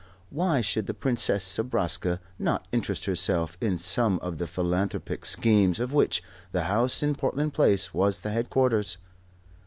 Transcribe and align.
Why 0.31 0.61
should 0.61 0.87
the 0.87 0.95
Princess 0.95 1.45
Zobraska 1.45 2.19
not 2.39 2.67
interest 2.71 3.05
herself 3.05 3.55
in 3.61 3.77
some 3.77 4.17
of 4.23 4.39
the 4.39 4.47
philanthropic 4.47 5.27
schemes 5.27 5.79
of 5.79 5.93
which 5.93 6.23
the 6.53 6.63
house 6.63 7.03
in 7.03 7.13
Portland 7.13 7.53
Place 7.53 7.93
was 7.93 8.21
the 8.21 8.31
headquarters? 8.31 8.97